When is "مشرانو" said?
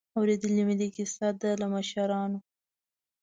1.73-2.39